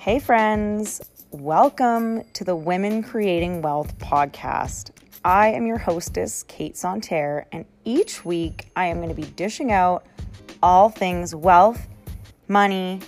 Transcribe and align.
Hey, 0.00 0.18
friends. 0.18 1.02
Welcome 1.30 2.22
to 2.32 2.42
the 2.42 2.56
Women 2.56 3.02
Creating 3.02 3.60
Wealth 3.60 3.98
podcast. 3.98 4.92
I 5.26 5.48
am 5.48 5.66
your 5.66 5.76
hostess, 5.76 6.42
Kate 6.44 6.74
Santerre, 6.74 7.46
and 7.52 7.66
each 7.84 8.24
week 8.24 8.70
I 8.74 8.86
am 8.86 8.96
going 8.96 9.10
to 9.10 9.14
be 9.14 9.30
dishing 9.32 9.72
out 9.72 10.06
all 10.62 10.88
things 10.88 11.34
wealth, 11.34 11.86
money, 12.48 13.00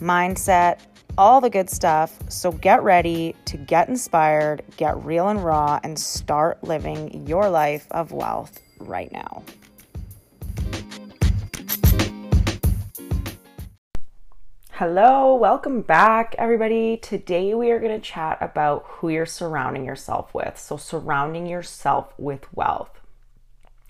mindset, 0.00 0.80
all 1.16 1.40
the 1.40 1.50
good 1.50 1.70
stuff. 1.70 2.18
So 2.28 2.50
get 2.50 2.82
ready 2.82 3.36
to 3.44 3.56
get 3.56 3.88
inspired, 3.88 4.64
get 4.76 5.00
real 5.04 5.28
and 5.28 5.44
raw, 5.44 5.78
and 5.84 5.96
start 5.96 6.64
living 6.64 7.28
your 7.28 7.48
life 7.48 7.86
of 7.92 8.10
wealth 8.10 8.60
right 8.80 9.12
now. 9.12 9.44
Hello, 14.78 15.36
welcome 15.36 15.82
back, 15.82 16.34
everybody. 16.36 16.96
Today 16.96 17.54
we 17.54 17.70
are 17.70 17.78
going 17.78 17.94
to 17.94 18.04
chat 18.04 18.38
about 18.40 18.82
who 18.84 19.08
you're 19.08 19.24
surrounding 19.24 19.84
yourself 19.84 20.34
with. 20.34 20.58
So, 20.58 20.76
surrounding 20.76 21.46
yourself 21.46 22.12
with 22.18 22.52
wealth. 22.52 22.90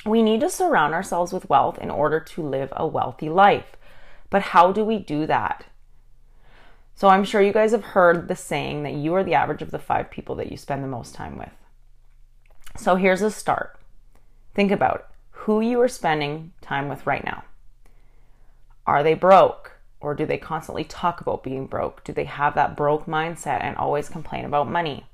We 0.05 0.23
need 0.23 0.41
to 0.43 0.51
surround 0.51 0.93
ourselves 0.93 1.33
with 1.33 1.49
wealth 1.49 1.79
in 1.79 1.91
order 1.91 2.21
to 2.21 2.43
live 2.43 2.71
a 2.77 2.87
wealthy 2.87 3.31
life. 3.31 3.77
But 4.29 4.43
how 4.43 4.73
do 4.73 4.85
we 4.85 4.99
do 4.99 5.25
that? 5.25 5.65
So, 6.95 7.09
I'm 7.09 7.25
sure 7.25 7.41
you 7.41 7.55
guys 7.55 7.73
have 7.73 7.85
heard 7.97 8.29
the 8.29 8.37
saying 8.37 8.83
that 8.83 8.93
you 8.93 9.15
are 9.15 9.25
the 9.25 9.33
average 9.33 9.63
of 9.63 9.71
the 9.71 9.79
five 9.79 10.11
people 10.11 10.35
that 10.35 10.51
you 10.51 10.59
spend 10.59 10.85
the 10.85 10.89
most 10.89 11.15
time 11.15 11.39
with. 11.39 11.57
So, 12.77 12.97
here's 12.97 13.23
a 13.23 13.31
start 13.31 13.79
think 14.53 14.71
about 14.71 15.07
who 15.31 15.63
you 15.63 15.81
are 15.81 15.89
spending 15.89 16.53
time 16.61 16.91
with 16.91 17.07
right 17.07 17.25
now. 17.25 17.45
Are 18.87 19.03
they 19.03 19.15
broke? 19.15 19.74
Or 20.05 20.15
do 20.15 20.27
they 20.27 20.37
constantly 20.37 20.85
talk 20.85 21.23
about 21.23 21.43
being 21.43 21.67
broke? 21.67 22.05
Do 22.05 22.13
they 22.13 22.25
have 22.25 22.55
that 22.57 22.77
broke 22.77 23.07
mindset 23.07 23.63
and 23.63 23.75
always 23.79 24.11
complain 24.11 24.45
about 24.45 24.69
money? 24.69 25.07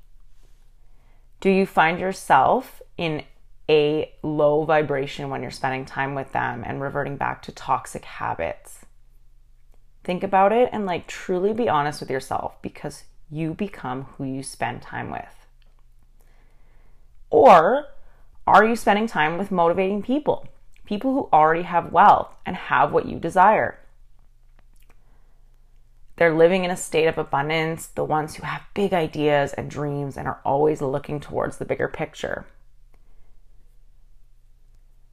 Do 1.39 1.49
you 1.49 1.65
find 1.65 1.97
yourself 1.97 2.81
in 2.97 3.23
a 3.69 4.11
low 4.21 4.65
vibration 4.65 5.29
when 5.29 5.41
you're 5.41 5.49
spending 5.49 5.85
time 5.85 6.13
with 6.13 6.33
them 6.33 6.63
and 6.67 6.81
reverting 6.81 7.15
back 7.15 7.41
to 7.43 7.53
toxic 7.53 8.03
habits? 8.03 8.79
Think 10.03 10.23
about 10.23 10.51
it 10.51 10.67
and 10.73 10.85
like 10.85 11.07
truly 11.07 11.53
be 11.53 11.69
honest 11.69 12.01
with 12.01 12.11
yourself 12.11 12.61
because 12.61 13.05
you 13.29 13.53
become 13.53 14.03
who 14.17 14.25
you 14.25 14.43
spend 14.43 14.81
time 14.81 15.09
with. 15.09 15.47
Or 17.29 17.85
are 18.45 18.65
you 18.65 18.75
spending 18.75 19.07
time 19.07 19.37
with 19.37 19.51
motivating 19.51 20.03
people? 20.03 20.49
People 20.83 21.13
who 21.13 21.29
already 21.31 21.63
have 21.63 21.93
wealth 21.93 22.35
and 22.45 22.57
have 22.57 22.91
what 22.91 23.05
you 23.05 23.19
desire. 23.19 23.77
They're 26.21 26.35
living 26.35 26.65
in 26.65 26.69
a 26.69 26.77
state 26.77 27.07
of 27.07 27.17
abundance, 27.17 27.87
the 27.87 28.03
ones 28.03 28.35
who 28.35 28.43
have 28.43 28.61
big 28.75 28.93
ideas 28.93 29.53
and 29.53 29.71
dreams 29.71 30.17
and 30.17 30.27
are 30.27 30.39
always 30.45 30.79
looking 30.79 31.19
towards 31.19 31.57
the 31.57 31.65
bigger 31.65 31.87
picture. 31.87 32.45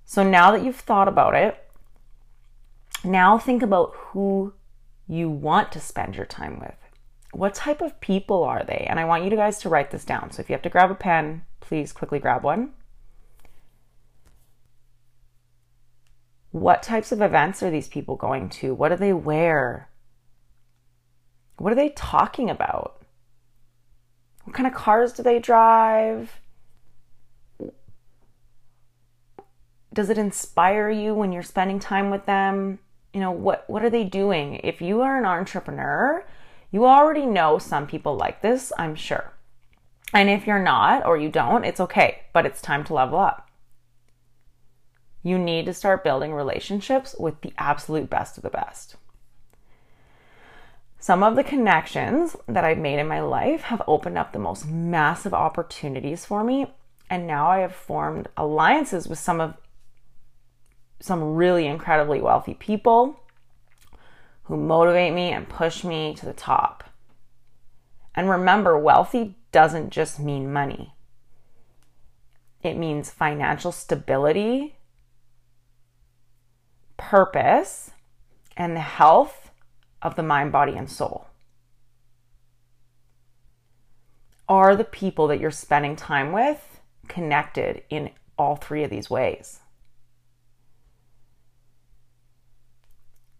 So 0.04 0.22
now 0.22 0.50
that 0.50 0.62
you've 0.62 0.76
thought 0.76 1.08
about 1.08 1.34
it, 1.34 1.66
now 3.02 3.38
think 3.38 3.62
about 3.62 3.94
who 3.94 4.52
you 5.06 5.30
want 5.30 5.72
to 5.72 5.80
spend 5.80 6.14
your 6.14 6.26
time 6.26 6.60
with. 6.60 6.76
What 7.32 7.54
type 7.54 7.80
of 7.80 8.02
people 8.02 8.44
are 8.44 8.62
they? 8.62 8.86
And 8.86 9.00
I 9.00 9.06
want 9.06 9.24
you 9.24 9.30
guys 9.30 9.58
to 9.60 9.70
write 9.70 9.90
this 9.90 10.04
down. 10.04 10.30
So 10.30 10.42
if 10.42 10.50
you 10.50 10.52
have 10.52 10.60
to 10.60 10.68
grab 10.68 10.90
a 10.90 10.94
pen, 10.94 11.40
please 11.60 11.90
quickly 11.90 12.18
grab 12.18 12.44
one. 12.44 12.74
What 16.50 16.82
types 16.82 17.12
of 17.12 17.22
events 17.22 17.62
are 17.62 17.70
these 17.70 17.88
people 17.88 18.16
going 18.16 18.50
to? 18.50 18.74
What 18.74 18.90
do 18.90 18.96
they 18.96 19.14
wear? 19.14 19.87
What 21.58 21.72
are 21.72 21.76
they 21.76 21.90
talking 21.90 22.48
about? 22.48 23.02
What 24.44 24.54
kind 24.54 24.66
of 24.66 24.74
cars 24.74 25.12
do 25.12 25.22
they 25.22 25.38
drive? 25.38 26.40
Does 29.92 30.08
it 30.08 30.18
inspire 30.18 30.88
you 30.88 31.14
when 31.14 31.32
you're 31.32 31.42
spending 31.42 31.80
time 31.80 32.10
with 32.10 32.24
them? 32.26 32.78
You 33.12 33.20
know, 33.20 33.32
what 33.32 33.68
what 33.68 33.82
are 33.84 33.90
they 33.90 34.04
doing? 34.04 34.60
If 34.62 34.80
you 34.80 35.00
are 35.00 35.18
an 35.18 35.24
entrepreneur, 35.24 36.24
you 36.70 36.86
already 36.86 37.26
know 37.26 37.58
some 37.58 37.86
people 37.86 38.16
like 38.16 38.40
this, 38.40 38.72
I'm 38.78 38.94
sure. 38.94 39.32
And 40.14 40.30
if 40.30 40.46
you're 40.46 40.62
not 40.62 41.04
or 41.04 41.16
you 41.16 41.28
don't, 41.28 41.64
it's 41.64 41.80
okay, 41.80 42.22
but 42.32 42.46
it's 42.46 42.62
time 42.62 42.84
to 42.84 42.94
level 42.94 43.18
up. 43.18 43.50
You 45.22 45.38
need 45.38 45.66
to 45.66 45.74
start 45.74 46.04
building 46.04 46.32
relationships 46.32 47.16
with 47.18 47.40
the 47.40 47.52
absolute 47.58 48.08
best 48.08 48.36
of 48.36 48.44
the 48.44 48.50
best. 48.50 48.96
Some 51.00 51.22
of 51.22 51.36
the 51.36 51.44
connections 51.44 52.36
that 52.48 52.64
I've 52.64 52.78
made 52.78 52.98
in 52.98 53.06
my 53.06 53.20
life 53.20 53.62
have 53.62 53.82
opened 53.86 54.18
up 54.18 54.32
the 54.32 54.38
most 54.38 54.66
massive 54.66 55.32
opportunities 55.32 56.24
for 56.24 56.42
me. 56.42 56.66
And 57.08 57.26
now 57.26 57.48
I 57.48 57.60
have 57.60 57.74
formed 57.74 58.28
alliances 58.36 59.08
with 59.08 59.18
some 59.18 59.40
of 59.40 59.54
some 61.00 61.36
really 61.36 61.66
incredibly 61.66 62.20
wealthy 62.20 62.54
people 62.54 63.20
who 64.44 64.56
motivate 64.56 65.14
me 65.14 65.30
and 65.30 65.48
push 65.48 65.84
me 65.84 66.14
to 66.14 66.26
the 66.26 66.32
top. 66.32 66.82
And 68.16 68.28
remember, 68.28 68.76
wealthy 68.76 69.36
doesn't 69.52 69.90
just 69.90 70.18
mean 70.18 70.52
money. 70.52 70.94
It 72.64 72.76
means 72.76 73.10
financial 73.10 73.70
stability, 73.70 74.74
purpose, 76.96 77.92
and 78.56 78.74
the 78.74 78.80
health 78.80 79.47
of 80.02 80.16
the 80.16 80.22
mind, 80.22 80.52
body, 80.52 80.76
and 80.76 80.90
soul? 80.90 81.26
Are 84.48 84.74
the 84.74 84.84
people 84.84 85.26
that 85.28 85.40
you're 85.40 85.50
spending 85.50 85.96
time 85.96 86.32
with 86.32 86.80
connected 87.06 87.82
in 87.90 88.10
all 88.38 88.56
three 88.56 88.82
of 88.82 88.90
these 88.90 89.10
ways? 89.10 89.60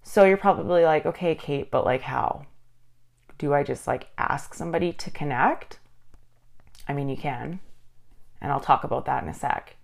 So 0.03 0.25
you're 0.25 0.37
probably 0.37 0.85
like, 0.85 1.07
okay, 1.07 1.35
Kate, 1.35 1.71
but 1.71 1.85
like 1.85 2.03
how? 2.03 2.47
Do 3.39 3.55
I 3.55 3.63
just 3.63 3.87
like 3.87 4.09
ask 4.19 4.55
somebody 4.55 4.93
to 4.95 5.11
connect? 5.11 5.79
I 6.89 6.93
mean, 6.93 7.09
you 7.09 7.17
can, 7.17 7.61
and 8.41 8.51
I'll 8.51 8.61
talk 8.61 8.85
about 8.85 9.05
that 9.05 9.23
in 9.23 9.29
a 9.29 9.35
sec. 9.35 9.77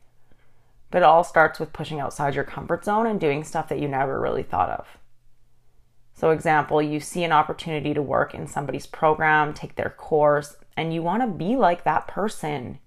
But 0.91 0.99
it 0.99 1.05
all 1.05 1.25
starts 1.25 1.61
with 1.61 1.73
pushing 1.73 2.01
outside 2.01 2.35
your 2.35 2.45
comfort 2.45 2.85
zone 2.85 3.07
and 3.07 3.21
doing 3.21 3.45
stuff 3.45 3.69
that 3.69 3.79
you 3.79 3.89
never 3.89 4.21
really 4.21 4.43
thought 4.43 4.71
of. 4.71 4.87
So, 6.15 6.31
example, 6.31 6.81
you 6.81 7.01
see 7.01 7.25
an 7.25 7.33
opportunity 7.33 7.93
to 7.93 8.01
work 8.01 8.35
in 8.35 8.47
somebody's 8.47 8.87
program, 8.87 9.53
take 9.53 9.75
their 9.75 9.91
course, 9.91 10.57
and 10.77 10.95
you 10.95 11.03
want 11.03 11.23
to 11.23 11.29
be 11.29 11.57
like 11.57 11.83
that 11.83 12.07
person. 12.07 12.79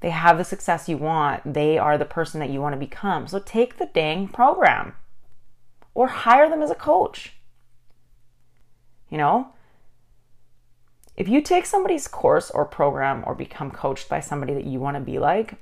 They 0.00 0.10
have 0.10 0.36
the 0.36 0.44
success 0.44 0.88
you 0.88 0.96
want, 0.96 1.54
they 1.54 1.78
are 1.78 1.96
the 1.96 2.04
person 2.04 2.40
that 2.40 2.50
you 2.50 2.60
want 2.60 2.72
to 2.72 2.78
become. 2.78 3.28
So, 3.28 3.38
take 3.38 3.78
the 3.78 3.86
dang 3.86 4.26
program 4.28 4.94
or 5.94 6.08
hire 6.08 6.50
them 6.50 6.60
as 6.60 6.72
a 6.72 6.74
coach. 6.74 7.34
You 9.08 9.18
know, 9.18 9.52
if 11.16 11.28
you 11.28 11.40
take 11.40 11.66
somebody's 11.66 12.08
course 12.08 12.50
or 12.50 12.64
program 12.64 13.22
or 13.26 13.34
become 13.34 13.70
coached 13.70 14.08
by 14.08 14.20
somebody 14.20 14.54
that 14.54 14.66
you 14.66 14.80
want 14.80 14.96
to 14.96 15.00
be 15.00 15.20
like, 15.20 15.54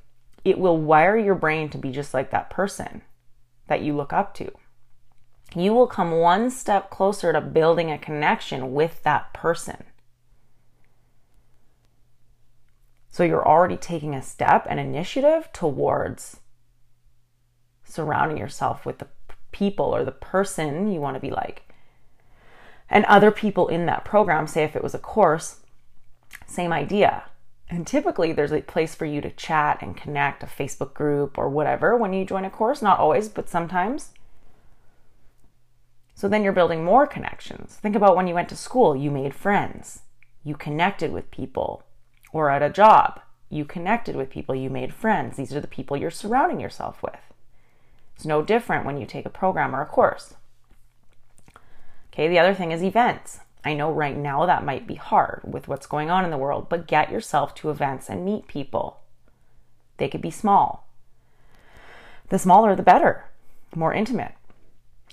it 0.43 0.59
will 0.59 0.79
wire 0.79 1.19
your 1.19 1.35
brain 1.35 1.69
to 1.71 1.79
be 1.79 1.91
just 1.91 2.15
like 2.15 2.31
that 2.31 2.49
person 2.49 3.03
that 3.69 3.83
you 3.83 3.95
look 3.95 4.13
up 4.13 4.33
to 4.35 4.51
you 5.55 5.73
will 5.73 5.87
come 5.87 6.11
one 6.13 6.51
step 6.51 6.91
closer 6.91 7.33
to 7.33 7.41
building 7.41 7.91
a 7.91 7.99
connection 7.99 8.75
with 8.75 9.03
that 9.05 9.33
person. 9.33 9.85
So 13.11 13.25
you're 13.25 13.47
already 13.47 13.79
taking 13.79 14.15
a 14.15 14.23
step, 14.23 14.67
an 14.69 14.79
initiative 14.79 15.49
towards 15.53 16.41
surrounding 17.85 18.37
yourself 18.37 18.85
with 18.85 18.99
the 18.99 19.07
people 19.53 19.87
or 19.87 20.05
the 20.05 20.13
person 20.13 20.93
you 20.93 21.01
want 21.01 21.15
to 21.15 21.21
be 21.21 21.31
like. 21.31 21.63
And 22.91 23.05
other 23.07 23.31
people 23.31 23.69
in 23.69 23.87
that 23.87 24.05
program, 24.05 24.47
say 24.47 24.65
if 24.65 24.77
it 24.77 24.83
was 24.83 24.95
a 24.95 24.99
course, 24.99 25.61
same 26.47 26.73
idea. 26.73 27.25
And 27.69 27.87
typically 27.87 28.33
there's 28.33 28.53
a 28.53 28.61
place 28.61 28.95
for 28.95 29.07
you 29.07 29.21
to 29.23 29.31
chat 29.31 29.79
and 29.81 29.97
connect, 29.97 30.43
a 30.43 30.47
Facebook 30.47 30.95
group 30.95 31.39
or 31.39 31.49
whatever 31.49 31.97
when 31.97 32.13
you 32.13 32.25
join 32.25 32.45
a 32.45 32.51
course. 32.51 32.83
Not 32.83 32.99
always, 32.99 33.29
but 33.29 33.49
sometimes. 33.49 34.11
So 36.17 36.29
then 36.29 36.43
you're 36.43 36.53
building 36.55 36.83
more 36.83 37.07
connections. 37.07 37.77
Think 37.77 37.95
about 37.95 38.17
when 38.17 38.27
you 38.27 38.35
went 38.35 38.49
to 38.49 38.57
school, 38.57 38.97
you 38.97 39.11
made 39.11 39.35
friends, 39.35 40.01
you 40.43 40.57
connected 40.57 41.13
with 41.13 41.31
people, 41.31 41.85
or 42.33 42.49
at 42.49 42.63
a 42.63 42.71
job, 42.71 43.21
you 43.51 43.67
connected 43.67 44.17
with 44.17 44.31
people, 44.31 44.55
you 44.55 44.71
made 44.71 44.95
friends. 44.95 45.37
These 45.37 45.55
are 45.55 45.61
the 45.61 45.67
people 45.67 45.95
you're 45.95 46.11
surrounding 46.11 46.59
yourself 46.59 47.03
with. 47.03 47.21
It's 48.15 48.25
no 48.25 48.41
different 48.41 48.87
when 48.87 48.97
you 48.97 49.05
take 49.05 49.27
a 49.27 49.31
program 49.31 49.77
or 49.77 49.83
a 49.83 49.87
course. 49.87 50.33
Okay, 52.15 52.29
the 52.29 52.39
other 52.39 52.55
thing 52.55 52.73
is 52.73 52.83
events. 52.83 53.41
I 53.63 53.75
know 53.75 53.93
right 53.93 54.17
now 54.17 54.47
that 54.47 54.65
might 54.65 54.87
be 54.87 54.95
hard 54.95 55.43
with 55.45 55.69
what's 55.69 55.87
going 55.87 56.09
on 56.09 56.25
in 56.25 56.31
the 56.31 56.39
world, 56.39 56.71
but 56.71 56.87
get 56.87 57.13
yourself 57.13 57.55
to 57.57 57.69
events 57.69 58.09
and 58.09 58.25
meet 58.25 58.49
people. 58.49 59.01
They 59.99 60.09
could 60.09 60.23
be 60.23 60.31
small. 60.31 60.89
The 62.31 62.39
smaller, 62.39 62.75
the 62.75 62.83
better, 62.83 63.27
more 63.75 63.93
intimate. 63.93 64.33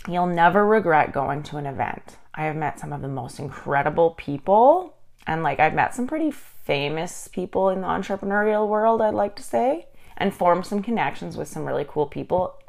You'll 0.07 0.27
never 0.27 0.65
regret 0.65 1.13
going 1.13 1.43
to 1.43 1.57
an 1.57 1.65
event. 1.65 2.17
I 2.33 2.45
have 2.45 2.55
met 2.55 2.79
some 2.79 2.91
of 2.91 3.01
the 3.01 3.07
most 3.07 3.39
incredible 3.39 4.11
people. 4.11 4.95
And 5.25 5.43
like, 5.43 5.59
I've 5.59 5.73
met 5.73 5.95
some 5.95 6.07
pretty 6.07 6.31
famous 6.31 7.27
people 7.27 7.69
in 7.69 7.81
the 7.81 7.87
entrepreneurial 7.87 8.67
world, 8.67 9.01
I'd 9.01 9.13
like 9.13 9.35
to 9.37 9.43
say, 9.43 9.87
and 10.17 10.33
formed 10.33 10.65
some 10.65 10.81
connections 10.81 11.37
with 11.37 11.47
some 11.47 11.65
really 11.65 11.85
cool 11.87 12.07
people 12.07 12.59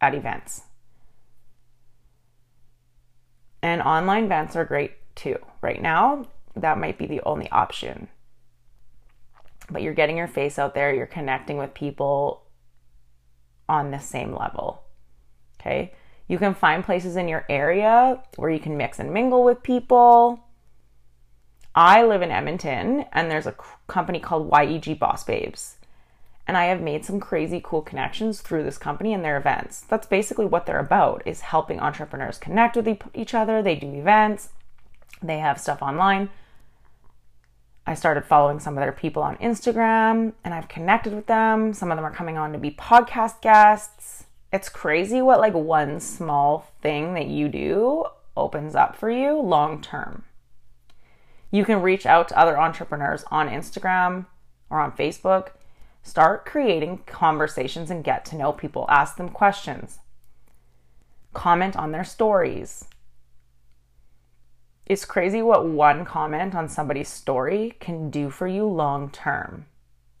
at 0.00 0.14
events. 0.14 0.62
And 3.62 3.80
online 3.80 4.24
events 4.24 4.56
are 4.56 4.64
great 4.64 4.92
too. 5.14 5.38
Right 5.60 5.80
now, 5.80 6.26
that 6.56 6.78
might 6.78 6.98
be 6.98 7.06
the 7.06 7.22
only 7.24 7.48
option. 7.50 8.08
But 9.70 9.82
you're 9.82 9.94
getting 9.94 10.16
your 10.16 10.28
face 10.28 10.58
out 10.58 10.74
there, 10.74 10.92
you're 10.92 11.06
connecting 11.06 11.56
with 11.56 11.72
people 11.74 12.42
on 13.68 13.90
the 13.90 14.00
same 14.00 14.34
level. 14.34 14.82
Okay? 15.60 15.92
You 16.28 16.38
can 16.38 16.54
find 16.54 16.84
places 16.84 17.16
in 17.16 17.28
your 17.28 17.44
area 17.48 18.22
where 18.36 18.50
you 18.50 18.60
can 18.60 18.76
mix 18.76 18.98
and 18.98 19.12
mingle 19.12 19.44
with 19.44 19.62
people. 19.62 20.44
I 21.74 22.04
live 22.04 22.22
in 22.22 22.30
Edmonton 22.30 23.06
and 23.12 23.30
there's 23.30 23.46
a 23.46 23.56
company 23.86 24.20
called 24.20 24.50
YEG 24.50 24.98
Boss 24.98 25.24
Babes. 25.24 25.76
And 26.46 26.56
I 26.56 26.64
have 26.64 26.80
made 26.80 27.04
some 27.04 27.20
crazy 27.20 27.60
cool 27.62 27.82
connections 27.82 28.40
through 28.40 28.64
this 28.64 28.76
company 28.76 29.14
and 29.14 29.24
their 29.24 29.36
events. 29.36 29.80
That's 29.82 30.06
basically 30.06 30.44
what 30.44 30.66
they're 30.66 30.78
about 30.78 31.22
is 31.24 31.40
helping 31.40 31.80
entrepreneurs 31.80 32.38
connect 32.38 32.76
with 32.76 32.88
each 33.14 33.32
other. 33.32 33.62
They 33.62 33.76
do 33.76 33.92
events. 33.94 34.50
They 35.22 35.38
have 35.38 35.60
stuff 35.60 35.82
online. 35.82 36.30
I 37.86 37.94
started 37.94 38.24
following 38.24 38.60
some 38.60 38.76
of 38.76 38.82
their 38.82 38.92
people 38.92 39.22
on 39.22 39.36
Instagram 39.36 40.32
and 40.44 40.54
I've 40.54 40.68
connected 40.68 41.14
with 41.14 41.26
them. 41.26 41.72
Some 41.72 41.90
of 41.90 41.96
them 41.96 42.04
are 42.04 42.12
coming 42.12 42.38
on 42.38 42.52
to 42.52 42.58
be 42.58 42.70
podcast 42.70 43.40
guests. 43.40 44.24
It's 44.52 44.68
crazy 44.68 45.22
what 45.22 45.40
like 45.40 45.54
one 45.54 46.00
small 46.00 46.70
thing 46.82 47.14
that 47.14 47.28
you 47.28 47.48
do 47.48 48.04
opens 48.36 48.74
up 48.74 48.96
for 48.96 49.10
you 49.10 49.40
long 49.40 49.80
term. 49.80 50.24
You 51.50 51.64
can 51.64 51.82
reach 51.82 52.06
out 52.06 52.28
to 52.28 52.38
other 52.38 52.58
entrepreneurs 52.58 53.24
on 53.30 53.48
Instagram 53.48 54.26
or 54.70 54.80
on 54.80 54.92
Facebook. 54.92 55.50
Start 56.02 56.44
creating 56.44 57.02
conversations 57.06 57.90
and 57.90 58.04
get 58.04 58.24
to 58.26 58.36
know 58.36 58.52
people. 58.52 58.86
Ask 58.88 59.16
them 59.16 59.28
questions. 59.28 59.98
Comment 61.32 61.76
on 61.76 61.92
their 61.92 62.04
stories 62.04 62.86
it's 64.92 65.04
crazy 65.04 65.40
what 65.40 65.66
one 65.66 66.04
comment 66.04 66.54
on 66.54 66.68
somebody's 66.68 67.08
story 67.08 67.76
can 67.80 68.10
do 68.10 68.30
for 68.30 68.46
you 68.46 68.66
long 68.66 69.10
term. 69.10 69.66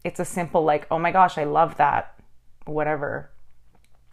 It's 0.04 0.20
a 0.20 0.24
simple, 0.24 0.64
like, 0.64 0.86
oh 0.90 0.98
my 0.98 1.10
gosh, 1.10 1.36
I 1.36 1.44
love 1.44 1.76
that, 1.76 2.14
whatever. 2.64 3.30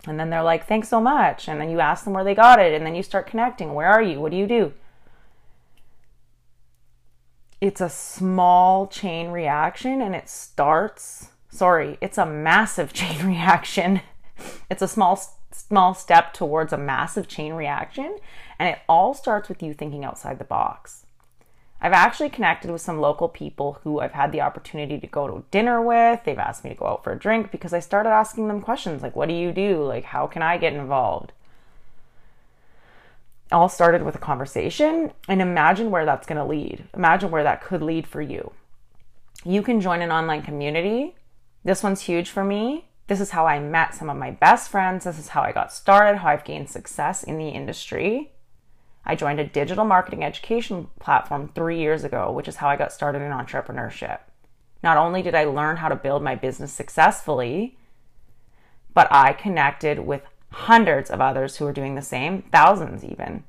And 0.07 0.19
then 0.19 0.29
they're 0.29 0.43
like, 0.43 0.67
thanks 0.67 0.87
so 0.87 1.01
much. 1.01 1.47
And 1.47 1.59
then 1.59 1.69
you 1.69 1.79
ask 1.79 2.03
them 2.03 2.13
where 2.13 2.23
they 2.23 2.35
got 2.35 2.59
it. 2.59 2.73
And 2.73 2.85
then 2.85 2.95
you 2.95 3.03
start 3.03 3.27
connecting. 3.27 3.73
Where 3.73 3.89
are 3.89 4.01
you? 4.01 4.19
What 4.19 4.31
do 4.31 4.37
you 4.37 4.47
do? 4.47 4.73
It's 7.59 7.81
a 7.81 7.89
small 7.89 8.87
chain 8.87 9.31
reaction 9.31 10.01
and 10.01 10.15
it 10.15 10.29
starts, 10.29 11.31
sorry, 11.49 11.97
it's 11.99 12.17
a 12.17 12.25
massive 12.25 12.93
chain 12.93 13.25
reaction. 13.25 14.01
it's 14.69 14.81
a 14.81 14.87
small, 14.87 15.21
small 15.51 15.93
step 15.93 16.33
towards 16.33 16.71
a 16.71 16.77
massive 16.77 17.27
chain 17.27 17.53
reaction. 17.53 18.17
And 18.57 18.69
it 18.69 18.79
all 18.87 19.13
starts 19.13 19.49
with 19.49 19.61
you 19.61 19.73
thinking 19.73 20.05
outside 20.05 20.39
the 20.39 20.45
box. 20.45 21.05
I've 21.81 21.93
actually 21.93 22.29
connected 22.29 22.71
with 22.71 22.81
some 22.81 22.99
local 22.99 23.29
people 23.29 23.79
who 23.83 24.01
I've 24.01 24.11
had 24.11 24.31
the 24.31 24.41
opportunity 24.41 24.99
to 24.99 25.07
go 25.07 25.27
to 25.27 25.45
dinner 25.49 25.81
with. 25.81 26.23
They've 26.25 26.37
asked 26.37 26.63
me 26.63 26.71
to 26.71 26.75
go 26.75 26.87
out 26.87 27.03
for 27.03 27.13
a 27.13 27.19
drink 27.19 27.51
because 27.51 27.73
I 27.73 27.79
started 27.79 28.09
asking 28.09 28.47
them 28.47 28.61
questions 28.61 29.01
like, 29.01 29.15
What 29.15 29.29
do 29.29 29.33
you 29.33 29.53
do? 29.53 29.83
Like, 29.83 30.03
how 30.03 30.27
can 30.27 30.41
I 30.41 30.57
get 30.57 30.73
involved? 30.73 31.31
All 33.51 33.69
started 33.69 34.03
with 34.03 34.15
a 34.15 34.19
conversation, 34.19 35.11
and 35.27 35.41
imagine 35.41 35.89
where 35.89 36.05
that's 36.05 36.27
going 36.27 36.37
to 36.37 36.43
lead. 36.43 36.83
Imagine 36.93 37.31
where 37.31 37.43
that 37.43 37.63
could 37.63 37.81
lead 37.81 38.05
for 38.05 38.21
you. 38.21 38.51
You 39.43 39.63
can 39.63 39.81
join 39.81 40.01
an 40.01 40.11
online 40.11 40.43
community. 40.43 41.15
This 41.63 41.81
one's 41.81 42.01
huge 42.01 42.29
for 42.29 42.43
me. 42.43 42.89
This 43.07 43.21
is 43.21 43.31
how 43.31 43.47
I 43.47 43.59
met 43.59 43.95
some 43.95 44.09
of 44.09 44.17
my 44.17 44.29
best 44.29 44.69
friends. 44.69 45.05
This 45.05 45.17
is 45.17 45.29
how 45.29 45.41
I 45.41 45.51
got 45.51 45.73
started, 45.73 46.19
how 46.19 46.29
I've 46.29 46.43
gained 46.43 46.69
success 46.69 47.23
in 47.23 47.39
the 47.39 47.49
industry. 47.49 48.33
I 49.09 49.15
joined 49.15 49.39
a 49.39 49.43
digital 49.43 49.85
marketing 49.85 50.23
education 50.23 50.85
platform 50.99 51.49
three 51.55 51.79
years 51.79 52.03
ago, 52.03 52.31
which 52.31 52.47
is 52.47 52.57
how 52.57 52.69
I 52.69 52.75
got 52.75 52.93
started 52.93 53.23
in 53.23 53.31
entrepreneurship. 53.31 54.19
Not 54.83 54.97
only 54.97 55.23
did 55.23 55.33
I 55.33 55.45
learn 55.45 55.77
how 55.77 55.89
to 55.89 55.95
build 55.95 56.21
my 56.21 56.35
business 56.35 56.71
successfully, 56.71 57.75
but 58.93 59.07
I 59.09 59.33
connected 59.33 60.01
with 60.01 60.21
hundreds 60.51 61.09
of 61.09 61.21
others 61.21 61.57
who 61.57 61.65
are 61.65 61.73
doing 61.73 61.95
the 61.95 62.03
same, 62.03 62.43
thousands 62.51 63.03
even. 63.03 63.45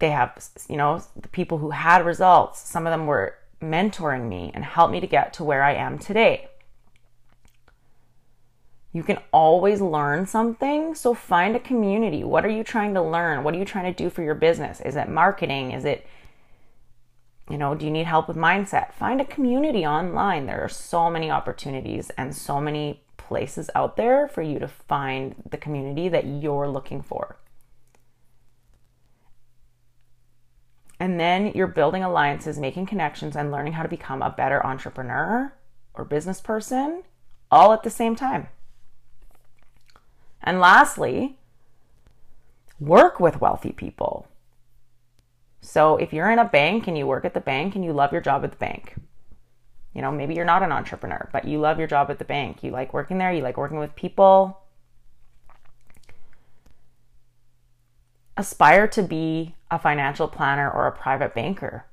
They 0.00 0.10
have, 0.10 0.50
you 0.68 0.76
know, 0.76 1.02
the 1.18 1.28
people 1.28 1.56
who 1.56 1.70
had 1.70 2.04
results. 2.04 2.60
Some 2.60 2.86
of 2.86 2.90
them 2.90 3.06
were 3.06 3.38
mentoring 3.62 4.28
me 4.28 4.50
and 4.52 4.66
helped 4.66 4.92
me 4.92 5.00
to 5.00 5.06
get 5.06 5.32
to 5.32 5.44
where 5.44 5.62
I 5.62 5.72
am 5.72 5.98
today. 5.98 6.50
You 8.96 9.02
can 9.02 9.18
always 9.30 9.82
learn 9.82 10.24
something. 10.24 10.94
So 10.94 11.12
find 11.12 11.54
a 11.54 11.60
community. 11.60 12.24
What 12.24 12.46
are 12.46 12.48
you 12.48 12.64
trying 12.64 12.94
to 12.94 13.02
learn? 13.02 13.44
What 13.44 13.54
are 13.54 13.58
you 13.58 13.66
trying 13.66 13.92
to 13.92 14.04
do 14.04 14.08
for 14.08 14.22
your 14.22 14.34
business? 14.34 14.80
Is 14.80 14.96
it 14.96 15.10
marketing? 15.10 15.72
Is 15.72 15.84
it, 15.84 16.06
you 17.50 17.58
know, 17.58 17.74
do 17.74 17.84
you 17.84 17.90
need 17.90 18.06
help 18.06 18.26
with 18.26 18.38
mindset? 18.38 18.94
Find 18.94 19.20
a 19.20 19.26
community 19.26 19.84
online. 19.84 20.46
There 20.46 20.62
are 20.62 20.70
so 20.70 21.10
many 21.10 21.30
opportunities 21.30 22.08
and 22.16 22.34
so 22.34 22.58
many 22.58 23.02
places 23.18 23.68
out 23.74 23.98
there 23.98 24.28
for 24.28 24.40
you 24.40 24.58
to 24.60 24.66
find 24.66 25.34
the 25.50 25.58
community 25.58 26.08
that 26.08 26.24
you're 26.24 26.66
looking 26.66 27.02
for. 27.02 27.36
And 30.98 31.20
then 31.20 31.52
you're 31.54 31.66
building 31.66 32.02
alliances, 32.02 32.58
making 32.58 32.86
connections, 32.86 33.36
and 33.36 33.52
learning 33.52 33.74
how 33.74 33.82
to 33.82 33.90
become 33.90 34.22
a 34.22 34.30
better 34.30 34.64
entrepreneur 34.64 35.52
or 35.92 36.06
business 36.06 36.40
person 36.40 37.02
all 37.50 37.74
at 37.74 37.82
the 37.82 37.90
same 37.90 38.16
time. 38.16 38.48
And 40.46 40.60
lastly, 40.60 41.36
work 42.78 43.18
with 43.18 43.40
wealthy 43.40 43.72
people. 43.72 44.28
So 45.60 45.96
if 45.96 46.12
you're 46.12 46.30
in 46.30 46.38
a 46.38 46.44
bank 46.44 46.86
and 46.86 46.96
you 46.96 47.04
work 47.04 47.24
at 47.24 47.34
the 47.34 47.40
bank 47.40 47.74
and 47.74 47.84
you 47.84 47.92
love 47.92 48.12
your 48.12 48.20
job 48.20 48.44
at 48.44 48.52
the 48.52 48.56
bank, 48.56 48.94
you 49.92 50.02
know, 50.02 50.12
maybe 50.12 50.34
you're 50.34 50.44
not 50.44 50.62
an 50.62 50.70
entrepreneur, 50.70 51.28
but 51.32 51.46
you 51.46 51.58
love 51.58 51.78
your 51.78 51.88
job 51.88 52.10
at 52.10 52.20
the 52.20 52.24
bank. 52.24 52.62
You 52.62 52.70
like 52.70 52.94
working 52.94 53.18
there, 53.18 53.32
you 53.32 53.42
like 53.42 53.56
working 53.56 53.78
with 53.78 53.96
people. 53.96 54.60
Aspire 58.36 58.86
to 58.88 59.02
be 59.02 59.56
a 59.68 59.78
financial 59.80 60.28
planner 60.28 60.70
or 60.70 60.86
a 60.86 60.92
private 60.92 61.34
banker. 61.34 61.86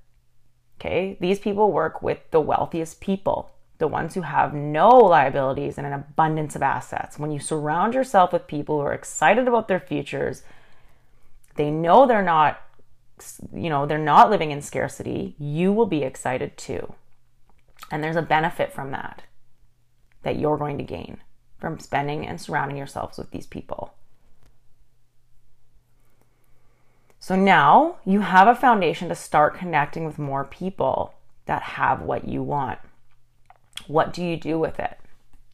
Okay? 0.80 1.18
These 1.20 1.40
people 1.40 1.72
work 1.72 2.04
with 2.04 2.20
the 2.30 2.42
wealthiest 2.42 3.02
people 3.02 3.53
the 3.84 3.88
ones 3.90 4.16
who 4.16 4.22
have 4.22 4.54
no 4.54 4.88
liabilities 4.88 5.78
and 5.78 5.86
an 5.86 5.92
abundance 5.92 6.56
of 6.56 6.62
assets. 6.64 7.20
When 7.20 7.32
you 7.32 7.40
surround 7.40 7.94
yourself 7.94 8.32
with 8.32 8.48
people 8.48 8.80
who 8.80 8.86
are 8.88 8.94
excited 8.94 9.46
about 9.46 9.68
their 9.68 9.82
futures, 9.82 10.44
they 11.56 11.70
know 11.70 12.08
they're 12.08 12.24
not 12.24 12.62
you 13.54 13.70
know, 13.70 13.86
they're 13.86 13.98
not 13.98 14.30
living 14.30 14.52
in 14.52 14.62
scarcity, 14.62 15.36
you 15.38 15.74
will 15.74 15.86
be 15.86 16.04
excited 16.04 16.58
too. 16.58 16.94
And 17.92 18.02
there's 18.02 18.16
a 18.16 18.22
benefit 18.22 18.72
from 18.72 18.92
that 18.92 19.24
that 20.24 20.38
you're 20.38 20.58
going 20.58 20.78
to 20.78 20.84
gain 20.86 21.18
from 21.60 21.80
spending 21.80 22.26
and 22.26 22.40
surrounding 22.40 22.78
yourselves 22.78 23.18
with 23.18 23.32
these 23.32 23.46
people. 23.46 23.94
So 27.20 27.36
now 27.36 27.98
you 28.06 28.22
have 28.22 28.48
a 28.48 28.56
foundation 28.56 29.10
to 29.10 29.16
start 29.16 29.58
connecting 29.58 30.06
with 30.06 30.18
more 30.18 30.46
people 30.46 31.14
that 31.46 31.62
have 31.62 32.02
what 32.02 32.28
you 32.28 32.42
want. 32.42 32.80
What 33.88 34.14
do 34.14 34.24
you 34.24 34.38
do 34.38 34.60
with 34.60 34.80
it? 34.80 34.98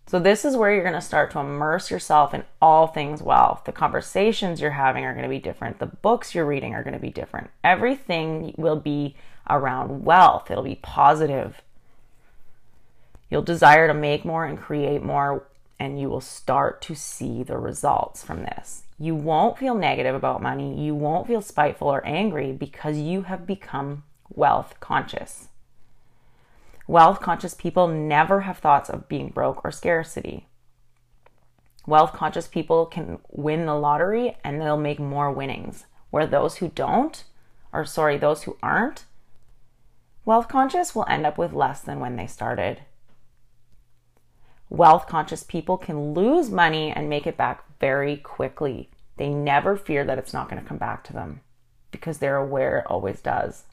So, 0.08 0.18
this 0.18 0.44
is 0.44 0.58
where 0.58 0.74
you're 0.74 0.82
going 0.82 0.96
to 0.96 1.02
start 1.02 1.30
to 1.32 1.40
immerse 1.40 1.92
yourself 1.92 2.34
in 2.34 2.44
all 2.60 2.88
things 2.88 3.22
wealth. 3.22 3.66
The 3.66 3.72
conversations 3.72 4.60
you're 4.60 4.72
having 4.72 5.06
are 5.06 5.14
going 5.14 5.24
to 5.24 5.30
be 5.30 5.38
different. 5.38 5.78
The 5.78 5.86
books 5.86 6.34
you're 6.34 6.48
reading 6.48 6.74
are 6.74 6.82
going 6.82 6.96
to 6.96 7.00
be 7.00 7.12
different. 7.12 7.52
Everything 7.64 8.56
will 8.58 8.80
be 8.80 9.16
around 9.48 10.04
wealth, 10.04 10.50
it'll 10.50 10.64
be 10.64 10.80
positive. 10.82 11.62
You'll 13.30 13.44
desire 13.44 13.88
to 13.88 13.94
make 13.94 14.26
more 14.26 14.46
and 14.46 14.58
create 14.58 15.04
more, 15.04 15.46
and 15.80 16.02
you 16.02 16.10
will 16.10 16.22
start 16.22 16.82
to 16.84 16.96
see 16.96 17.44
the 17.44 17.60
results 17.60 18.24
from 18.24 18.42
this. 18.42 18.84
You 18.98 19.14
won't 19.14 19.60
feel 19.60 19.76
negative 19.76 20.16
about 20.16 20.42
money. 20.42 20.84
You 20.84 20.96
won't 20.96 21.28
feel 21.28 21.42
spiteful 21.42 21.88
or 21.88 22.06
angry 22.06 22.52
because 22.52 22.98
you 22.98 23.22
have 23.24 23.46
become 23.46 24.04
wealth 24.34 24.80
conscious. 24.80 25.49
Wealth 26.90 27.20
conscious 27.20 27.54
people 27.54 27.88
never 27.88 28.42
have 28.42 28.58
thoughts 28.58 28.90
of 28.90 29.08
being 29.08 29.30
broke 29.30 29.64
or 29.64 29.70
scarcity. 29.70 30.48
Wealth 31.86 32.14
conscious 32.14 32.48
people 32.48 32.88
can 32.88 33.20
win 33.30 33.68
the 33.68 33.76
lottery 33.76 34.36
and 34.44 34.60
they'll 34.60 34.76
make 34.76 35.00
more 35.00 35.32
winnings, 35.32 35.86
where 36.10 36.26
those 36.26 36.56
who 36.56 36.70
don't, 36.70 37.26
or 37.72 37.86
sorry, 37.86 38.18
those 38.18 38.42
who 38.42 38.58
aren't, 38.64 39.06
wealth 40.26 40.48
conscious 40.48 40.96
will 40.96 41.06
end 41.08 41.28
up 41.28 41.38
with 41.38 41.54
less 41.54 41.82
than 41.82 42.00
when 42.00 42.16
they 42.16 42.26
started. 42.26 42.82
Wealth 44.72 45.06
conscious 45.06 45.44
people 45.44 45.78
can 45.78 46.16
lose 46.16 46.50
money 46.50 46.92
and 46.92 47.08
make 47.08 47.28
it 47.28 47.38
back 47.38 47.66
very 47.80 48.18
quickly. 48.18 48.90
They 49.18 49.30
never 49.30 49.78
fear 49.78 50.04
that 50.06 50.18
it's 50.18 50.34
not 50.34 50.50
going 50.50 50.60
to 50.60 50.68
come 50.68 50.80
back 50.80 51.04
to 51.04 51.14
them 51.14 51.42
because 51.92 52.18
they're 52.18 52.38
aware 52.38 52.80
it 52.80 52.88
always 52.88 53.22
does. 53.22 53.66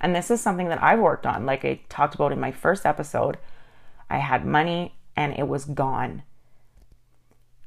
And 0.00 0.14
this 0.14 0.30
is 0.30 0.40
something 0.40 0.68
that 0.68 0.82
I've 0.82 0.98
worked 0.98 1.26
on. 1.26 1.46
Like 1.46 1.64
I 1.64 1.80
talked 1.88 2.14
about 2.14 2.32
in 2.32 2.40
my 2.40 2.52
first 2.52 2.86
episode, 2.86 3.36
I 4.08 4.18
had 4.18 4.46
money 4.46 4.94
and 5.16 5.36
it 5.38 5.46
was 5.46 5.64
gone. 5.64 6.22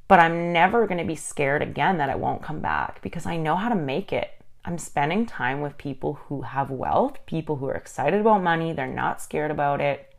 But 0.07 0.19
I'm 0.19 0.51
never 0.51 0.87
going 0.87 0.97
to 0.97 1.03
be 1.03 1.15
scared 1.15 1.61
again 1.61 1.97
that 1.97 2.09
it 2.09 2.19
won't 2.19 2.43
come 2.43 2.59
back 2.59 3.01
because 3.01 3.25
I 3.25 3.37
know 3.37 3.55
how 3.55 3.69
to 3.69 3.75
make 3.75 4.11
it. 4.11 4.31
I'm 4.65 4.77
spending 4.77 5.25
time 5.25 5.61
with 5.61 5.77
people 5.77 6.13
who 6.25 6.41
have 6.41 6.71
wealth, 6.71 7.25
people 7.25 7.57
who 7.57 7.67
are 7.67 7.75
excited 7.75 8.21
about 8.21 8.43
money, 8.43 8.73
they're 8.73 8.87
not 8.87 9.21
scared 9.21 9.51
about 9.51 9.81
it. 9.81 10.13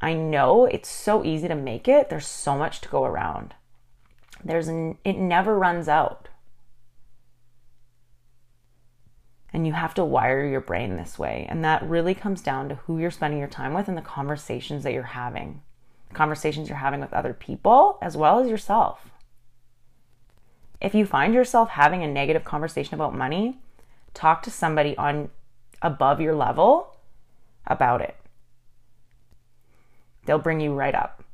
I 0.00 0.14
know 0.14 0.66
it's 0.66 0.88
so 0.88 1.24
easy 1.24 1.48
to 1.48 1.54
make 1.54 1.88
it. 1.88 2.08
There's 2.08 2.26
so 2.26 2.56
much 2.56 2.80
to 2.82 2.88
go 2.88 3.04
around. 3.04 3.54
There's 4.44 4.68
it 4.68 5.18
never 5.18 5.58
runs 5.58 5.88
out. 5.88 6.28
And 9.58 9.66
you 9.66 9.72
have 9.72 9.94
to 9.94 10.04
wire 10.04 10.46
your 10.46 10.60
brain 10.60 10.96
this 10.96 11.18
way. 11.18 11.44
And 11.48 11.64
that 11.64 11.82
really 11.82 12.14
comes 12.14 12.40
down 12.42 12.68
to 12.68 12.76
who 12.76 13.00
you're 13.00 13.10
spending 13.10 13.40
your 13.40 13.48
time 13.48 13.74
with 13.74 13.88
and 13.88 13.98
the 13.98 14.02
conversations 14.02 14.84
that 14.84 14.92
you're 14.92 15.02
having. 15.02 15.62
The 16.10 16.14
conversations 16.14 16.68
you're 16.68 16.78
having 16.78 17.00
with 17.00 17.12
other 17.12 17.34
people 17.34 17.98
as 18.00 18.16
well 18.16 18.38
as 18.38 18.48
yourself. 18.48 19.10
If 20.80 20.94
you 20.94 21.04
find 21.04 21.34
yourself 21.34 21.70
having 21.70 22.04
a 22.04 22.06
negative 22.06 22.44
conversation 22.44 22.94
about 22.94 23.16
money, 23.16 23.58
talk 24.14 24.44
to 24.44 24.50
somebody 24.52 24.96
on 24.96 25.28
above 25.82 26.20
your 26.20 26.36
level 26.36 26.94
about 27.66 28.00
it. 28.00 28.16
They'll 30.24 30.38
bring 30.38 30.60
you 30.60 30.72
right 30.72 30.94
up. 30.94 31.24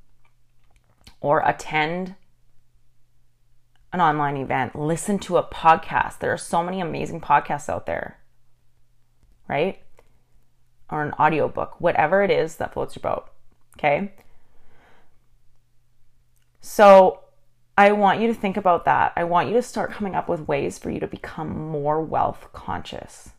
Or 1.21 1.43
attend 1.45 2.15
an 3.95 4.01
online 4.01 4.37
event, 4.37 4.75
listen 4.75 5.21
to 5.21 5.37
a 5.37 5.45
podcast. 5.45 6.19
There 6.19 6.33
are 6.33 6.37
so 6.37 6.65
many 6.65 6.81
amazing 6.81 7.21
podcasts 7.21 7.69
out 7.69 7.87
there, 7.87 8.19
right? 9.49 9.81
Or 10.91 11.03
an 11.03 11.13
audiobook, 11.13 11.81
whatever 11.81 12.25
it 12.25 12.31
is 12.33 12.57
that 12.57 12.73
floats 12.75 12.97
your 12.97 13.03
boat. 13.03 13.29
Okay. 13.79 14.13
So 16.61 17.21
I 17.79 17.93
want 17.93 18.21
you 18.21 18.27
to 18.27 18.35
think 18.35 18.57
about 18.57 18.85
that. 18.85 19.13
I 19.15 19.23
want 19.23 19.49
you 19.49 19.55
to 19.55 19.63
start 19.63 19.93
coming 19.93 20.17
up 20.17 20.29
with 20.29 20.49
ways 20.49 20.77
for 20.77 20.91
you 20.91 20.99
to 20.99 21.07
become 21.07 21.57
more 21.57 22.03
wealth 22.03 22.49
conscious. 22.53 23.31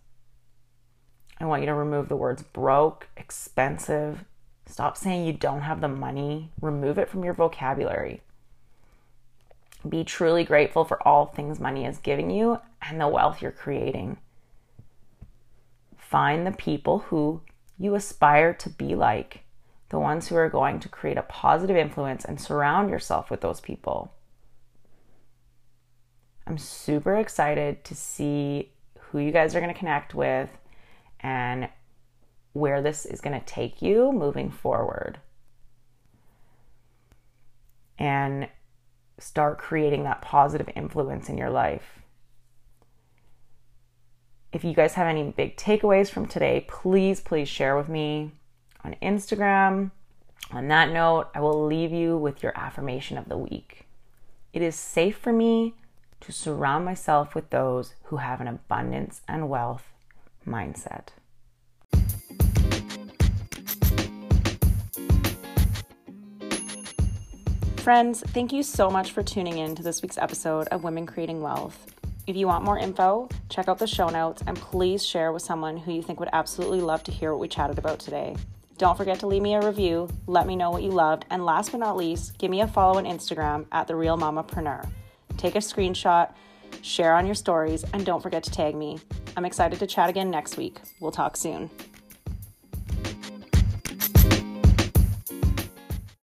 I 1.37 1.45
want 1.45 1.63
you 1.63 1.65
to 1.65 1.73
remove 1.73 2.07
the 2.07 2.15
words 2.15 2.43
broke, 2.43 3.09
expensive. 3.17 4.23
Stop 4.67 4.95
saying 4.95 5.25
you 5.25 5.33
don't 5.33 5.61
have 5.61 5.81
the 5.81 5.89
money. 5.89 6.51
Remove 6.61 6.97
it 6.97 7.09
from 7.09 7.25
your 7.25 7.33
vocabulary. 7.33 8.21
Be 9.87 10.03
truly 10.03 10.43
grateful 10.43 10.83
for 10.85 11.05
all 11.07 11.27
things 11.27 11.59
money 11.59 11.85
is 11.85 11.97
giving 11.97 12.31
you 12.31 12.59
and 12.81 12.99
the 12.99 13.07
wealth 13.07 13.41
you're 13.41 13.51
creating. 13.51 14.17
Find 15.97 16.45
the 16.45 16.51
people 16.51 16.99
who 16.99 17.41
you 17.77 17.95
aspire 17.95 18.53
to 18.53 18.69
be 18.69 18.95
like, 18.95 19.41
the 19.89 19.99
ones 19.99 20.27
who 20.27 20.35
are 20.35 20.49
going 20.49 20.79
to 20.79 20.89
create 20.89 21.17
a 21.17 21.23
positive 21.23 21.75
influence, 21.75 22.25
and 22.25 22.39
surround 22.39 22.89
yourself 22.89 23.29
with 23.29 23.41
those 23.41 23.61
people. 23.61 24.11
I'm 26.47 26.57
super 26.57 27.15
excited 27.17 27.83
to 27.85 27.95
see 27.95 28.71
who 28.99 29.19
you 29.19 29.31
guys 29.31 29.55
are 29.55 29.59
going 29.59 29.73
to 29.73 29.79
connect 29.79 30.13
with 30.13 30.49
and 31.19 31.69
where 32.53 32.81
this 32.81 33.05
is 33.05 33.21
going 33.21 33.39
to 33.39 33.45
take 33.45 33.81
you 33.81 34.11
moving 34.11 34.49
forward. 34.49 35.19
And 37.97 38.47
start 39.17 39.57
creating 39.57 40.03
that 40.03 40.21
positive 40.21 40.69
influence 40.75 41.29
in 41.29 41.37
your 41.37 41.49
life. 41.49 41.99
If 44.51 44.63
you 44.63 44.73
guys 44.73 44.93
have 44.93 45.07
any 45.07 45.23
big 45.31 45.57
takeaways 45.57 46.09
from 46.09 46.27
today, 46.27 46.65
please, 46.67 47.19
please 47.19 47.49
share 47.49 47.75
with 47.75 47.89
me 47.89 48.31
on 48.83 48.95
Instagram. 49.01 49.91
On 50.51 50.67
that 50.69 50.91
note, 50.91 51.27
I 51.33 51.41
will 51.41 51.65
leave 51.65 51.91
you 51.91 52.17
with 52.17 52.43
your 52.43 52.57
affirmation 52.57 53.17
of 53.17 53.27
the 53.27 53.37
week. 53.37 53.85
It 54.53 54.61
is 54.61 54.75
safe 54.75 55.17
for 55.17 55.33
me 55.33 55.73
to 56.21 56.31
surround 56.31 56.85
myself 56.85 57.35
with 57.35 57.49
those 57.49 57.95
who 58.05 58.17
have 58.17 58.39
an 58.39 58.47
abundance 58.47 59.21
and 59.27 59.49
wealth 59.49 59.91
mindset. 60.47 61.09
Friends, 67.85 68.21
thank 68.21 68.51
you 68.51 68.63
so 68.63 68.89
much 68.89 69.11
for 69.11 69.21
tuning 69.21 69.59
in 69.59 69.75
to 69.75 69.83
this 69.83 70.01
week's 70.01 70.17
episode 70.17 70.67
of 70.69 70.83
Women 70.83 71.05
Creating 71.05 71.43
Wealth. 71.43 71.85
If 72.25 72.35
you 72.35 72.47
want 72.47 72.65
more 72.65 72.79
info, 72.79 73.29
check 73.47 73.67
out 73.67 73.77
the 73.77 73.85
show 73.85 74.09
notes 74.09 74.41
and 74.47 74.57
please 74.57 75.05
share 75.05 75.31
with 75.31 75.43
someone 75.43 75.77
who 75.77 75.93
you 75.93 76.01
think 76.01 76.19
would 76.19 76.31
absolutely 76.33 76.81
love 76.81 77.03
to 77.03 77.11
hear 77.11 77.31
what 77.31 77.39
we 77.39 77.47
chatted 77.47 77.77
about 77.77 77.99
today. 77.99 78.35
Don't 78.79 78.97
forget 78.97 79.19
to 79.19 79.27
leave 79.27 79.43
me 79.43 79.53
a 79.53 79.63
review, 79.63 80.09
let 80.25 80.47
me 80.47 80.55
know 80.55 80.71
what 80.71 80.81
you 80.81 80.89
loved, 80.89 81.25
and 81.29 81.45
last 81.45 81.73
but 81.73 81.77
not 81.77 81.95
least, 81.95 82.39
give 82.39 82.49
me 82.49 82.61
a 82.61 82.67
follow 82.67 82.97
on 82.97 83.05
Instagram 83.05 83.67
at 83.71 83.85
The 83.85 83.95
Real 83.95 84.17
Mamapreneur. 84.17 84.89
Take 85.37 85.53
a 85.53 85.59
screenshot, 85.59 86.33
share 86.81 87.13
on 87.13 87.27
your 87.27 87.35
stories, 87.35 87.85
and 87.93 88.03
don't 88.03 88.23
forget 88.23 88.41
to 88.45 88.49
tag 88.49 88.73
me. 88.73 88.97
I'm 89.37 89.45
excited 89.45 89.77
to 89.77 89.85
chat 89.85 90.09
again 90.09 90.31
next 90.31 90.57
week. 90.57 90.79
We'll 90.99 91.11
talk 91.11 91.37
soon. 91.37 91.69